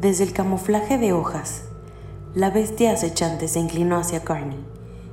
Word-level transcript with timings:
Desde 0.00 0.22
el 0.22 0.32
camuflaje 0.32 0.96
de 0.96 1.12
hojas, 1.12 1.64
la 2.32 2.50
bestia 2.50 2.92
acechante 2.92 3.48
se 3.48 3.58
inclinó 3.58 3.96
hacia 3.96 4.22
Carney 4.22 4.64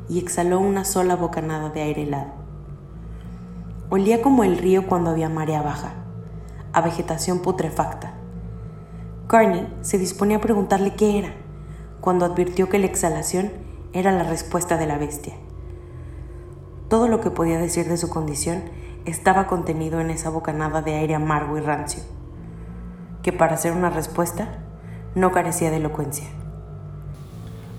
y 0.08 0.20
exhaló 0.20 0.60
una 0.60 0.86
sola 0.86 1.16
bocanada 1.16 1.72
de 1.72 1.82
aire 1.82 2.04
helado. 2.04 2.34
Olía 3.90 4.22
como 4.22 4.44
el 4.44 4.60
río 4.60 4.86
cuando 4.86 5.10
había 5.10 5.28
marea 5.28 5.64
baja, 5.64 5.94
a 6.72 6.82
vegetación 6.82 7.40
putrefacta. 7.40 8.14
Carney 9.26 9.76
se 9.82 9.98
disponía 9.98 10.38
a 10.38 10.42
preguntarle 10.42 10.94
qué 10.94 11.18
era, 11.18 11.34
cuando 12.00 12.24
advirtió 12.24 12.70
que 12.70 12.78
la 12.78 12.86
exhalación 12.86 13.54
era 13.92 14.12
la 14.12 14.22
respuesta 14.22 14.78
de 14.78 14.86
la 14.86 15.00
bestia. 15.00 15.34
Todo 16.90 17.08
lo 17.08 17.22
que 17.22 17.32
podía 17.32 17.58
decir 17.58 17.88
de 17.88 17.98
su 17.98 18.08
condición 18.12 18.66
estaba 19.06 19.48
contenido 19.48 20.00
en 20.00 20.12
esa 20.12 20.30
bocanada 20.30 20.84
de 20.84 20.94
aire 20.94 21.16
amargo 21.16 21.58
y 21.58 21.62
rancio, 21.62 22.04
que 23.24 23.34
para 23.34 23.58
ser 23.58 23.72
una 23.72 23.90
respuesta 23.90 24.60
no 25.16 25.32
carecía 25.32 25.72
de 25.72 25.78
elocuencia. 25.78 26.28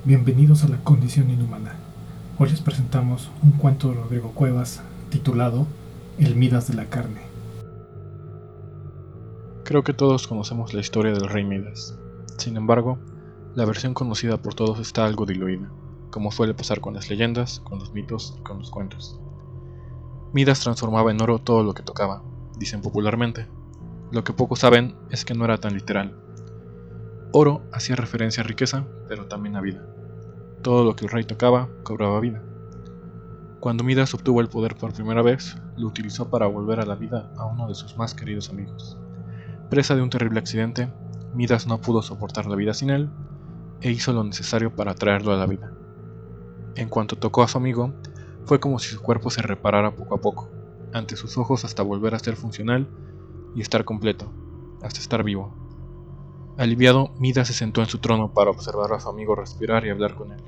Bienvenidos 0.05 0.65
a 0.65 0.69
la 0.69 0.79
condición 0.79 1.31
inhumana. 1.31 1.75
Hoy 2.39 2.49
les 2.49 2.63
presentamos 2.63 3.31
un 3.43 3.53
cuento 3.53 3.89
de 3.89 3.95
Rodrigo 3.97 4.33
Cuevas 4.33 4.83
titulado 5.11 5.67
El 6.19 6.35
Midas 6.35 6.67
de 6.67 6.75
la 6.75 6.87
carne. 6.87 7.21
Creo 9.65 9.85
que 9.85 9.93
todos 9.93 10.27
conocemos 10.27 10.73
la 10.73 10.81
historia 10.81 11.13
del 11.13 11.29
rey 11.29 11.45
Midas. 11.45 11.99
Sin 12.39 12.57
embargo, 12.57 12.99
la 13.55 13.67
versión 13.67 13.93
conocida 13.93 14.39
por 14.39 14.55
todos 14.55 14.81
está 14.81 15.05
algo 15.05 15.27
diluida, 15.27 15.69
como 16.11 16.33
suele 16.33 16.55
pasar 16.55 16.81
con 16.81 16.95
las 16.95 17.11
leyendas, 17.11 17.61
con 17.61 17.79
los 17.79 17.93
mitos 17.93 18.35
y 18.39 18.43
con 18.45 18.61
los 18.61 18.71
cuentos. 18.71 19.21
Midas 20.33 20.61
transformaba 20.61 21.11
en 21.11 21.21
oro 21.21 21.39
todo 21.39 21.63
lo 21.63 21.75
que 21.75 21.83
tocaba, 21.83 22.23
dicen 22.59 22.81
popularmente. 22.81 23.47
Lo 24.11 24.25
que 24.25 24.33
pocos 24.33 24.61
saben 24.61 24.95
es 25.11 25.27
que 25.27 25.35
no 25.35 25.45
era 25.45 25.59
tan 25.59 25.75
literal. 25.75 26.26
Oro 27.33 27.63
hacía 27.73 27.97
referencia 27.97 28.43
a 28.43 28.47
riqueza, 28.47 28.87
pero 29.09 29.27
también 29.27 29.57
a 29.57 29.61
vida. 29.61 29.85
Todo 30.63 30.85
lo 30.85 30.97
que 30.97 31.05
el 31.05 31.11
rey 31.11 31.25
tocaba 31.25 31.69
cobraba 31.83 32.21
vida. 32.21 32.43
Cuando 33.61 33.85
Midas 33.85 34.15
obtuvo 34.15 34.41
el 34.41 34.49
poder 34.49 34.77
por 34.77 34.93
primera 34.93 35.23
vez, 35.23 35.57
lo 35.77 35.89
utilizó 35.89 36.31
para 36.31 36.47
volver 36.47 36.81
a 36.81 36.87
la 36.87 36.95
vida 36.95 37.33
a 37.37 37.47
uno 37.47 37.69
de 37.69 37.75
sus 37.75 37.97
más 37.97 38.15
queridos 38.15 38.51
amigos. 38.51 38.97
Presa 39.69 39.95
de 39.95 40.03
un 40.03 40.11
terrible 40.11 40.39
accidente, 40.39 40.93
Midas 41.35 41.67
no 41.67 41.81
pudo 41.81 42.01
soportar 42.01 42.47
la 42.47 42.57
vida 42.57 42.75
sin 42.75 42.91
él 42.91 43.11
e 43.81 43.91
hizo 43.91 44.13
lo 44.13 44.25
necesario 44.25 44.75
para 44.75 44.95
traerlo 44.95 45.33
a 45.33 45.37
la 45.37 45.47
vida. 45.47 45.73
En 46.77 46.89
cuanto 46.89 47.17
tocó 47.17 47.43
a 47.43 47.49
su 47.49 47.59
amigo, 47.59 47.93
fue 48.45 48.61
como 48.61 48.79
si 48.79 48.95
su 48.95 49.03
cuerpo 49.03 49.31
se 49.31 49.43
reparara 49.43 49.97
poco 49.97 50.15
a 50.15 50.21
poco, 50.21 50.51
ante 50.93 51.17
sus 51.17 51.37
ojos 51.37 51.65
hasta 51.65 51.83
volver 51.83 52.15
a 52.15 52.19
ser 52.19 52.37
funcional 52.37 52.89
y 53.55 53.61
estar 53.61 53.85
completo, 53.85 54.33
hasta 54.83 55.01
estar 55.01 55.25
vivo. 55.25 55.66
Aliviado, 56.59 57.11
Midas 57.19 57.49
se 57.49 57.53
sentó 57.53 57.83
en 57.83 57.87
su 57.87 57.99
trono 57.99 58.33
para 58.33 58.51
observar 58.51 58.91
a 58.95 59.01
su 59.01 59.11
amigo 59.11 59.35
respirar 59.35 59.85
y 59.85 59.91
hablar 59.91 60.15
con 60.15 60.33
él. 60.33 60.43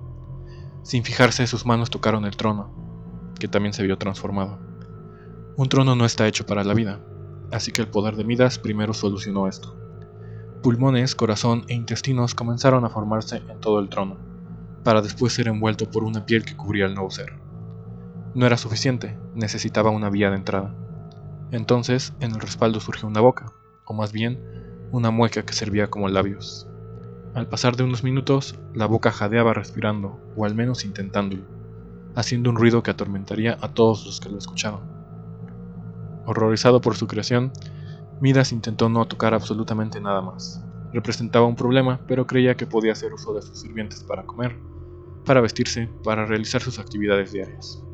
Sin 0.83 1.05
fijarse, 1.05 1.47
sus 1.47 1.67
manos 1.67 1.91
tocaron 1.91 2.25
el 2.25 2.35
trono, 2.35 2.71
que 3.39 3.47
también 3.47 3.75
se 3.75 3.83
vio 3.83 3.99
transformado. 3.99 4.59
Un 5.59 5.69
trono 5.69 5.95
no 5.95 6.07
está 6.07 6.27
hecho 6.27 6.47
para 6.47 6.65
la 6.65 6.73
vida, 6.73 7.01
así 7.53 7.73
que 7.73 7.83
el 7.83 7.89
poder 7.89 8.17
de 8.17 8.25
Midas 8.25 8.59
primero 8.59 8.95
solucionó 8.95 9.49
esto. 9.49 9.77
Pulmones, 10.63 11.15
corazón 11.15 11.65
e 11.69 11.75
intestinos 11.75 12.35
comenzaron 12.35 12.87
a 12.87 12.89
formarse 12.91 13.43
en 13.47 13.61
todo 13.61 13.79
el 13.79 13.91
trono, 13.91 14.17
para 14.85 15.03
después 15.03 15.35
ser 15.35 15.49
envuelto 15.49 15.91
por 15.91 16.05
una 16.05 16.25
piel 16.25 16.43
que 16.47 16.57
cubría 16.57 16.87
el 16.87 16.95
nuevo 16.95 17.11
ser. 17.11 17.35
No 18.35 18.47
era 18.47 18.57
suficiente, 18.57 19.19
necesitaba 19.35 19.91
una 19.91 20.09
vía 20.09 20.31
de 20.31 20.37
entrada. 20.37 20.75
Entonces, 21.51 22.15
en 22.21 22.31
el 22.31 22.41
respaldo 22.41 22.81
surgió 22.81 23.07
una 23.07 23.21
boca, 23.21 23.53
o 23.85 23.93
más 23.93 24.13
bien, 24.13 24.41
una 24.93 25.11
mueca 25.11 25.45
que 25.45 25.53
servía 25.53 25.89
como 25.89 26.09
labios. 26.09 26.67
Al 27.35 27.49
pasar 27.49 27.77
de 27.77 27.85
unos 27.85 28.03
minutos, 28.05 28.59
la 28.75 28.87
boca 28.87 29.13
jadeaba 29.13 29.53
respirando, 29.55 30.19
o 30.37 30.45
al 30.45 30.55
menos 30.55 30.85
intentándolo, 30.85 31.45
haciendo 32.15 32.51
un 32.51 32.57
ruido 32.57 32.83
que 32.83 32.91
atormentaría 32.91 33.59
a 33.61 33.75
todos 33.75 34.07
los 34.07 34.21
que 34.21 34.31
lo 34.31 34.39
escuchaban. 34.39 34.81
Horrorizado 36.27 36.81
por 36.81 36.97
su 36.97 37.07
creación, 37.07 37.53
Midas 38.21 38.53
intentó 38.53 38.89
no 38.89 39.07
tocar 39.07 39.35
absolutamente 39.35 40.01
nada 40.01 40.21
más. 40.21 40.65
Representaba 40.93 41.47
un 41.47 41.55
problema, 41.55 42.01
pero 42.09 42.27
creía 42.27 42.57
que 42.57 42.67
podía 42.67 42.93
hacer 42.93 43.13
uso 43.13 43.35
de 43.35 43.43
sus 43.43 43.61
sirvientes 43.61 44.03
para 44.03 44.25
comer, 44.25 44.59
para 45.25 45.41
vestirse, 45.41 45.89
para 46.03 46.27
realizar 46.27 46.63
sus 46.63 46.79
actividades 46.79 47.33
diarias. 47.33 47.85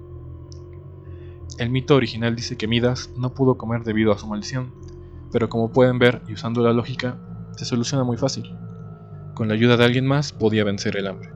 El 1.58 1.70
mito 1.70 1.94
original 1.94 2.34
dice 2.34 2.56
que 2.56 2.66
Midas 2.66 3.10
no 3.16 3.34
pudo 3.34 3.58
comer 3.58 3.84
debido 3.84 4.12
a 4.12 4.18
su 4.18 4.26
maldición, 4.26 4.72
pero 5.34 5.48
como 5.48 5.72
pueden 5.72 5.98
ver 5.98 6.22
y 6.28 6.34
usando 6.34 6.62
la 6.62 6.72
lógica, 6.72 7.16
se 7.56 7.64
soluciona 7.64 8.04
muy 8.04 8.16
fácil. 8.16 8.56
Con 9.34 9.48
la 9.48 9.54
ayuda 9.54 9.76
de 9.76 9.84
alguien 9.84 10.06
más 10.06 10.32
podía 10.32 10.62
vencer 10.62 10.96
el 10.96 11.08
hambre. 11.08 11.32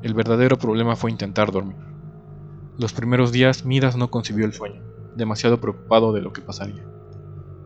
El 0.00 0.14
verdadero 0.14 0.56
problema 0.56 0.96
fue 0.96 1.10
intentar 1.10 1.52
dormir. 1.52 1.76
Los 2.78 2.94
primeros 2.94 3.30
días 3.30 3.66
Midas 3.66 3.94
no 3.94 4.10
concibió 4.10 4.46
el 4.46 4.54
sueño, 4.54 4.80
demasiado 5.16 5.60
preocupado 5.60 6.14
de 6.14 6.22
lo 6.22 6.32
que 6.32 6.40
pasaría. 6.40 6.82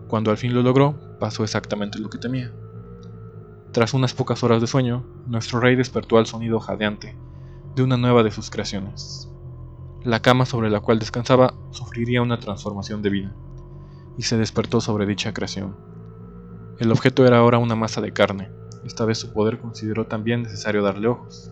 Cuando 0.08 0.32
al 0.32 0.38
fin 0.38 0.54
lo 0.54 0.62
logró, 0.62 0.98
pasó 1.20 1.44
exactamente 1.44 2.00
lo 2.00 2.10
que 2.10 2.18
temía. 2.18 2.50
Tras 3.70 3.94
unas 3.94 4.14
pocas 4.14 4.42
horas 4.42 4.60
de 4.60 4.66
sueño, 4.66 5.06
nuestro 5.28 5.60
rey 5.60 5.76
despertó 5.76 6.18
al 6.18 6.26
sonido 6.26 6.58
jadeante 6.58 7.16
de 7.76 7.84
una 7.84 7.96
nueva 7.96 8.24
de 8.24 8.32
sus 8.32 8.50
creaciones. 8.50 9.32
La 10.02 10.18
cama 10.18 10.46
sobre 10.46 10.68
la 10.68 10.80
cual 10.80 10.98
descansaba 10.98 11.54
sufriría 11.70 12.22
una 12.22 12.40
transformación 12.40 13.02
de 13.02 13.10
vida, 13.10 13.36
y 14.18 14.24
se 14.24 14.36
despertó 14.36 14.82
sobre 14.82 15.06
dicha 15.06 15.32
creación. 15.32 15.76
El 16.78 16.92
objeto 16.92 17.26
era 17.26 17.38
ahora 17.38 17.56
una 17.58 17.76
masa 17.76 18.02
de 18.02 18.12
carne, 18.12 18.50
esta 18.84 19.04
vez 19.04 19.18
su 19.18 19.32
poder 19.32 19.58
consideró 19.58 20.06
también 20.06 20.42
necesario 20.42 20.82
darle 20.82 21.08
ojos. 21.08 21.50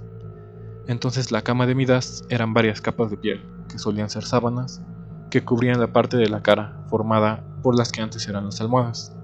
Entonces 0.86 1.32
la 1.32 1.42
cama 1.42 1.66
de 1.66 1.74
Midas 1.74 2.24
eran 2.28 2.54
varias 2.54 2.80
capas 2.80 3.10
de 3.10 3.16
piel, 3.16 3.44
que 3.68 3.78
solían 3.78 4.10
ser 4.10 4.24
sábanas, 4.24 4.82
que 5.30 5.44
cubrían 5.44 5.80
la 5.80 5.92
parte 5.92 6.16
de 6.16 6.28
la 6.28 6.42
cara, 6.42 6.84
formada 6.88 7.44
por 7.62 7.76
las 7.76 7.92
que 7.92 8.00
antes 8.00 8.28
eran 8.28 8.46
las 8.46 8.60
almohadas. 8.60 9.16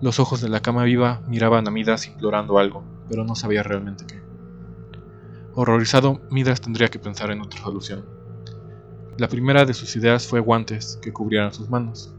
Los 0.00 0.20
ojos 0.20 0.40
de 0.40 0.48
la 0.48 0.60
cama 0.60 0.84
viva 0.84 1.22
miraban 1.26 1.66
a 1.66 1.70
Midas 1.70 2.06
implorando 2.06 2.58
algo, 2.58 2.84
pero 3.08 3.24
no 3.24 3.34
sabía 3.34 3.62
realmente 3.62 4.04
qué. 4.06 4.22
Horrorizado, 5.54 6.20
Midas 6.30 6.60
tendría 6.60 6.88
que 6.88 7.00
pensar 7.00 7.30
en 7.32 7.40
otra 7.40 7.60
solución. 7.60 8.04
La 9.16 9.28
primera 9.28 9.64
de 9.64 9.74
sus 9.74 9.96
ideas 9.96 10.28
fue 10.28 10.38
guantes 10.38 10.98
que 11.02 11.12
cubrieran 11.12 11.52
sus 11.52 11.68
manos, 11.68 12.14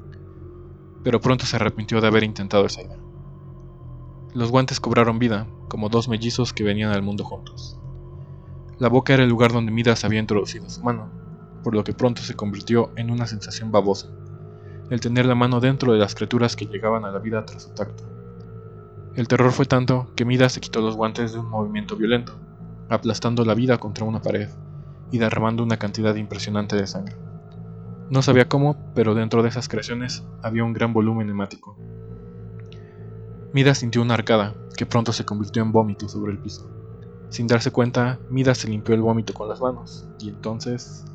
pero 1.03 1.21
pronto 1.21 1.45
se 1.45 1.55
arrepintió 1.55 2.01
de 2.01 2.07
haber 2.07 2.23
intentado 2.23 2.65
esa 2.65 2.81
idea. 2.81 2.97
Los 4.33 4.51
guantes 4.51 4.79
cobraron 4.79 5.19
vida, 5.19 5.47
como 5.67 5.89
dos 5.89 6.07
mellizos 6.07 6.53
que 6.53 6.63
venían 6.63 6.91
al 6.91 7.01
mundo 7.01 7.23
juntos. 7.23 7.79
La 8.77 8.89
boca 8.89 9.13
era 9.13 9.23
el 9.23 9.29
lugar 9.29 9.51
donde 9.51 9.71
Midas 9.71 10.05
había 10.05 10.19
introducido 10.19 10.69
su 10.69 10.83
mano, 10.83 11.09
por 11.63 11.75
lo 11.75 11.83
que 11.83 11.93
pronto 11.93 12.21
se 12.21 12.35
convirtió 12.35 12.91
en 12.95 13.11
una 13.11 13.27
sensación 13.27 13.71
babosa, 13.71 14.09
el 14.89 14.99
tener 14.99 15.25
la 15.25 15.35
mano 15.35 15.59
dentro 15.59 15.93
de 15.93 15.99
las 15.99 16.15
criaturas 16.15 16.55
que 16.55 16.65
llegaban 16.65 17.05
a 17.05 17.11
la 17.11 17.19
vida 17.19 17.45
tras 17.45 17.63
su 17.63 17.69
tacto. 17.71 18.03
El 19.15 19.27
terror 19.27 19.51
fue 19.51 19.65
tanto 19.65 20.11
que 20.15 20.25
Midas 20.25 20.53
se 20.53 20.61
quitó 20.61 20.81
los 20.81 20.95
guantes 20.95 21.33
de 21.33 21.39
un 21.39 21.49
movimiento 21.49 21.95
violento, 21.95 22.33
aplastando 22.89 23.43
la 23.45 23.53
vida 23.53 23.77
contra 23.77 24.05
una 24.05 24.21
pared 24.21 24.49
y 25.11 25.17
derramando 25.17 25.63
una 25.63 25.77
cantidad 25.77 26.15
impresionante 26.15 26.75
de 26.75 26.87
sangre. 26.87 27.15
No 28.09 28.23
sabía 28.23 28.49
cómo, 28.49 28.75
pero 28.95 29.13
dentro 29.13 29.43
de 29.43 29.49
esas 29.49 29.67
creaciones 29.69 30.25
había 30.41 30.63
un 30.63 30.73
gran 30.73 30.93
volumen 30.93 31.29
hemático. 31.29 31.77
Midas 33.53 33.79
sintió 33.79 34.01
una 34.01 34.15
arcada, 34.15 34.55
que 34.75 34.87
pronto 34.87 35.13
se 35.13 35.25
convirtió 35.25 35.61
en 35.61 35.71
vómito 35.71 36.09
sobre 36.09 36.31
el 36.31 36.39
piso. 36.39 36.69
Sin 37.29 37.45
darse 37.45 37.69
cuenta, 37.69 38.19
Midas 38.29 38.57
se 38.57 38.67
limpió 38.67 38.95
el 38.95 39.01
vómito 39.01 39.33
con 39.33 39.47
las 39.47 39.61
manos, 39.61 40.07
y 40.19 40.29
entonces 40.29 41.05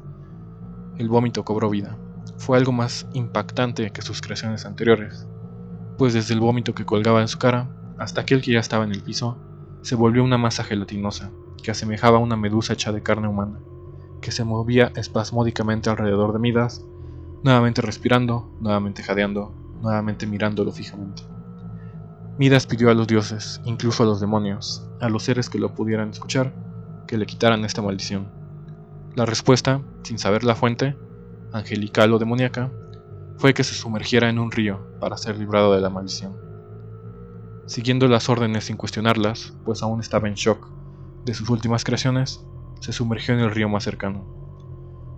el 0.96 1.08
vómito 1.08 1.44
cobró 1.44 1.68
vida. 1.68 1.98
Fue 2.36 2.56
algo 2.56 2.70
más 2.70 3.08
impactante 3.12 3.90
que 3.90 4.02
sus 4.02 4.20
creaciones 4.20 4.64
anteriores, 4.64 5.26
pues 5.98 6.14
desde 6.14 6.34
el 6.34 6.40
vómito 6.40 6.74
que 6.74 6.84
colgaba 6.84 7.20
en 7.20 7.28
su 7.28 7.38
cara 7.38 7.70
hasta 7.98 8.20
aquel 8.20 8.40
que 8.40 8.52
ya 8.52 8.60
estaba 8.60 8.84
en 8.84 8.92
el 8.92 9.02
piso, 9.02 9.38
se 9.82 9.96
volvió 9.96 10.22
una 10.22 10.38
masa 10.38 10.62
gelatinosa, 10.62 11.30
que 11.62 11.70
asemejaba 11.72 12.18
a 12.18 12.20
una 12.20 12.36
medusa 12.36 12.72
hecha 12.72 12.92
de 12.92 13.02
carne 13.02 13.28
humana, 13.28 13.58
que 14.24 14.32
se 14.32 14.42
movía 14.42 14.90
espasmódicamente 14.96 15.90
alrededor 15.90 16.32
de 16.32 16.38
Midas, 16.38 16.82
nuevamente 17.42 17.82
respirando, 17.82 18.50
nuevamente 18.58 19.02
jadeando, 19.02 19.54
nuevamente 19.82 20.26
mirándolo 20.26 20.72
fijamente. 20.72 21.24
Midas 22.38 22.66
pidió 22.66 22.90
a 22.90 22.94
los 22.94 23.06
dioses, 23.06 23.60
incluso 23.66 24.02
a 24.02 24.06
los 24.06 24.22
demonios, 24.22 24.88
a 25.02 25.10
los 25.10 25.24
seres 25.24 25.50
que 25.50 25.58
lo 25.58 25.74
pudieran 25.74 26.08
escuchar, 26.08 26.54
que 27.06 27.18
le 27.18 27.26
quitaran 27.26 27.66
esta 27.66 27.82
maldición. 27.82 28.32
La 29.14 29.26
respuesta, 29.26 29.82
sin 30.04 30.18
saber 30.18 30.42
la 30.42 30.54
fuente, 30.54 30.96
angelical 31.52 32.10
o 32.14 32.18
demoníaca, 32.18 32.72
fue 33.36 33.52
que 33.52 33.62
se 33.62 33.74
sumergiera 33.74 34.30
en 34.30 34.38
un 34.38 34.52
río 34.52 34.80
para 35.00 35.18
ser 35.18 35.38
librado 35.38 35.74
de 35.74 35.82
la 35.82 35.90
maldición. 35.90 36.34
Siguiendo 37.66 38.08
las 38.08 38.30
órdenes 38.30 38.64
sin 38.64 38.78
cuestionarlas, 38.78 39.52
pues 39.66 39.82
aún 39.82 40.00
estaba 40.00 40.28
en 40.28 40.34
shock 40.34 40.66
de 41.26 41.34
sus 41.34 41.50
últimas 41.50 41.84
creaciones, 41.84 42.42
se 42.84 42.92
sumergió 42.92 43.32
en 43.32 43.40
el 43.40 43.50
río 43.50 43.66
más 43.66 43.82
cercano. 43.82 44.26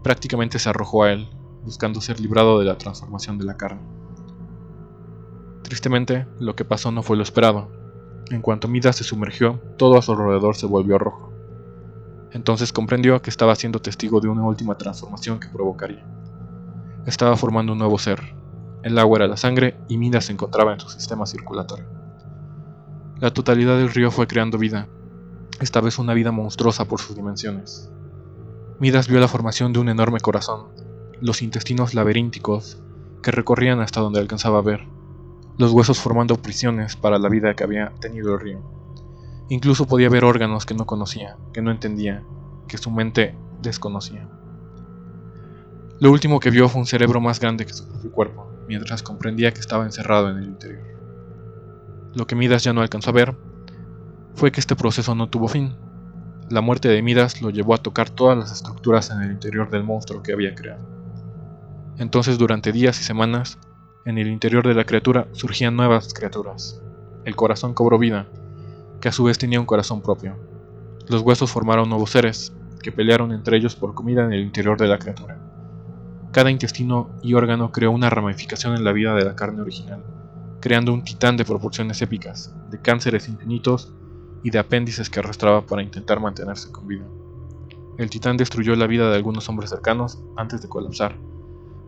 Prácticamente 0.04 0.60
se 0.60 0.68
arrojó 0.68 1.02
a 1.02 1.10
él, 1.10 1.28
buscando 1.64 2.00
ser 2.00 2.20
librado 2.20 2.60
de 2.60 2.64
la 2.64 2.78
transformación 2.78 3.38
de 3.38 3.44
la 3.44 3.56
carne. 3.56 3.82
Tristemente, 5.64 6.28
lo 6.38 6.54
que 6.54 6.64
pasó 6.64 6.92
no 6.92 7.02
fue 7.02 7.16
lo 7.16 7.24
esperado. 7.24 7.68
En 8.30 8.40
cuanto 8.40 8.68
Midas 8.68 8.94
se 8.94 9.02
sumergió, 9.02 9.60
todo 9.78 9.98
a 9.98 10.02
su 10.02 10.12
alrededor 10.12 10.54
se 10.54 10.66
volvió 10.66 10.96
rojo. 10.96 11.32
Entonces 12.30 12.72
comprendió 12.72 13.20
que 13.20 13.30
estaba 13.30 13.56
siendo 13.56 13.80
testigo 13.80 14.20
de 14.20 14.28
una 14.28 14.44
última 14.44 14.78
transformación 14.78 15.40
que 15.40 15.48
provocaría. 15.48 16.06
Estaba 17.04 17.36
formando 17.36 17.72
un 17.72 17.78
nuevo 17.78 17.98
ser. 17.98 18.20
El 18.84 18.96
agua 18.96 19.18
era 19.18 19.26
la 19.26 19.36
sangre 19.36 19.76
y 19.88 19.98
Midas 19.98 20.26
se 20.26 20.32
encontraba 20.32 20.72
en 20.72 20.78
su 20.78 20.88
sistema 20.88 21.26
circulatorio. 21.26 21.86
La 23.18 23.32
totalidad 23.32 23.76
del 23.76 23.90
río 23.92 24.12
fue 24.12 24.28
creando 24.28 24.56
vida, 24.56 24.86
esta 25.60 25.80
vez 25.80 25.98
una 25.98 26.14
vida 26.14 26.32
monstruosa 26.32 26.84
por 26.86 27.00
sus 27.00 27.16
dimensiones. 27.16 27.90
Midas 28.78 29.08
vio 29.08 29.20
la 29.20 29.28
formación 29.28 29.72
de 29.72 29.78
un 29.78 29.88
enorme 29.88 30.20
corazón, 30.20 30.66
los 31.20 31.40
intestinos 31.42 31.94
laberínticos 31.94 32.82
que 33.22 33.30
recorrían 33.30 33.80
hasta 33.80 34.00
donde 34.00 34.20
alcanzaba 34.20 34.58
a 34.58 34.62
ver, 34.62 34.86
los 35.58 35.72
huesos 35.72 35.98
formando 35.98 36.36
prisiones 36.36 36.96
para 36.96 37.18
la 37.18 37.28
vida 37.28 37.54
que 37.54 37.64
había 37.64 37.92
tenido 38.00 38.34
el 38.34 38.40
río. 38.40 38.60
Incluso 39.48 39.86
podía 39.86 40.10
ver 40.10 40.24
órganos 40.24 40.66
que 40.66 40.74
no 40.74 40.86
conocía, 40.86 41.36
que 41.54 41.62
no 41.62 41.70
entendía, 41.70 42.22
que 42.68 42.78
su 42.78 42.90
mente 42.90 43.34
desconocía. 43.62 44.28
Lo 45.98 46.10
último 46.10 46.40
que 46.40 46.50
vio 46.50 46.68
fue 46.68 46.80
un 46.80 46.86
cerebro 46.86 47.20
más 47.20 47.40
grande 47.40 47.64
que 47.64 47.72
su 47.72 47.88
propio 47.88 48.12
cuerpo, 48.12 48.50
mientras 48.68 49.02
comprendía 49.02 49.52
que 49.52 49.60
estaba 49.60 49.84
encerrado 49.84 50.30
en 50.30 50.38
el 50.38 50.44
interior. 50.44 50.84
Lo 52.14 52.26
que 52.26 52.34
Midas 52.34 52.64
ya 52.64 52.74
no 52.74 52.82
alcanzó 52.82 53.10
a 53.10 53.14
ver 53.14 53.36
fue 54.36 54.52
que 54.52 54.60
este 54.60 54.76
proceso 54.76 55.14
no 55.14 55.30
tuvo 55.30 55.48
fin. 55.48 55.74
La 56.50 56.60
muerte 56.60 56.88
de 56.88 57.02
Midas 57.02 57.40
lo 57.40 57.48
llevó 57.48 57.74
a 57.74 57.78
tocar 57.78 58.10
todas 58.10 58.36
las 58.36 58.52
estructuras 58.52 59.10
en 59.10 59.22
el 59.22 59.32
interior 59.32 59.70
del 59.70 59.82
monstruo 59.82 60.22
que 60.22 60.34
había 60.34 60.54
creado. 60.54 60.84
Entonces 61.96 62.36
durante 62.36 62.70
días 62.70 63.00
y 63.00 63.04
semanas, 63.04 63.58
en 64.04 64.18
el 64.18 64.28
interior 64.28 64.68
de 64.68 64.74
la 64.74 64.84
criatura 64.84 65.26
surgían 65.32 65.74
nuevas 65.74 66.12
criaturas. 66.12 66.82
El 67.24 67.34
corazón 67.34 67.72
cobró 67.72 67.98
vida, 67.98 68.26
que 69.00 69.08
a 69.08 69.12
su 69.12 69.24
vez 69.24 69.38
tenía 69.38 69.58
un 69.58 69.66
corazón 69.66 70.02
propio. 70.02 70.36
Los 71.08 71.22
huesos 71.22 71.50
formaron 71.50 71.88
nuevos 71.88 72.10
seres, 72.10 72.52
que 72.82 72.92
pelearon 72.92 73.32
entre 73.32 73.56
ellos 73.56 73.74
por 73.74 73.94
comida 73.94 74.22
en 74.22 74.34
el 74.34 74.42
interior 74.42 74.78
de 74.78 74.86
la 74.86 74.98
criatura. 74.98 75.38
Cada 76.32 76.50
intestino 76.50 77.08
y 77.22 77.32
órgano 77.32 77.72
creó 77.72 77.90
una 77.90 78.10
ramificación 78.10 78.76
en 78.76 78.84
la 78.84 78.92
vida 78.92 79.14
de 79.14 79.24
la 79.24 79.34
carne 79.34 79.62
original, 79.62 80.04
creando 80.60 80.92
un 80.92 81.02
titán 81.04 81.38
de 81.38 81.46
proporciones 81.46 82.02
épicas, 82.02 82.54
de 82.70 82.80
cánceres 82.82 83.28
infinitos 83.28 83.95
y 84.46 84.50
de 84.50 84.60
apéndices 84.60 85.10
que 85.10 85.18
arrastraba 85.18 85.66
para 85.66 85.82
intentar 85.82 86.20
mantenerse 86.20 86.70
con 86.70 86.86
vida. 86.86 87.04
El 87.98 88.10
titán 88.10 88.36
destruyó 88.36 88.76
la 88.76 88.86
vida 88.86 89.10
de 89.10 89.16
algunos 89.16 89.48
hombres 89.48 89.70
cercanos 89.70 90.20
antes 90.36 90.62
de 90.62 90.68
colapsar, 90.68 91.16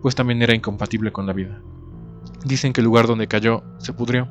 pues 0.03 0.17
también 0.17 0.43
era 0.43 0.57
incompatible 0.57 1.13
con 1.13 1.25
la 1.25 1.33
vida. 1.33 1.63
Dicen 2.45 2.73
que 2.73 2.81
el 2.81 2.87
lugar 2.87 3.07
donde 3.07 3.29
cayó 3.29 3.63
se 3.79 3.93
pudrió. 3.93 4.27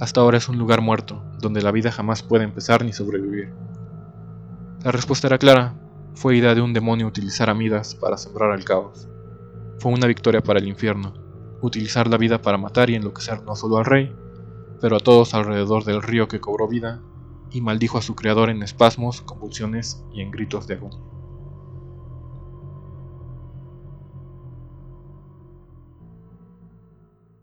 Hasta 0.00 0.22
ahora 0.22 0.38
es 0.38 0.48
un 0.48 0.56
lugar 0.56 0.80
muerto, 0.80 1.22
donde 1.38 1.60
la 1.60 1.70
vida 1.70 1.92
jamás 1.92 2.22
puede 2.22 2.44
empezar 2.44 2.82
ni 2.82 2.94
sobrevivir. 2.94 3.52
La 4.82 4.90
respuesta 4.90 5.26
era 5.26 5.36
clara, 5.36 5.74
fue 6.14 6.38
idea 6.38 6.54
de 6.54 6.62
un 6.62 6.72
demonio 6.72 7.06
utilizar 7.06 7.50
a 7.50 7.54
Midas 7.54 7.94
para 7.94 8.16
sembrar 8.16 8.58
el 8.58 8.64
caos. 8.64 9.06
Fue 9.80 9.92
una 9.92 10.06
victoria 10.06 10.40
para 10.40 10.60
el 10.60 10.66
infierno, 10.66 11.12
utilizar 11.60 12.08
la 12.08 12.16
vida 12.16 12.40
para 12.40 12.56
matar 12.56 12.88
y 12.88 12.94
enloquecer 12.94 13.42
no 13.42 13.54
solo 13.54 13.76
al 13.76 13.84
rey, 13.84 14.16
pero 14.80 14.96
a 14.96 15.00
todos 15.00 15.34
alrededor 15.34 15.84
del 15.84 16.00
río 16.00 16.26
que 16.26 16.40
cobró 16.40 16.66
vida 16.68 17.02
y 17.50 17.60
maldijo 17.60 17.98
a 17.98 18.02
su 18.02 18.14
creador 18.14 18.50
en 18.50 18.62
espasmos, 18.62 19.20
convulsiones 19.22 20.04
y 20.12 20.20
en 20.20 20.30
gritos 20.30 20.66
de 20.66 20.74
agonía. 20.74 21.13